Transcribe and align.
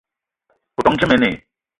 O 0.79 0.85
ton 0.85 0.95
dje 0.99 1.05
mene? 1.11 1.31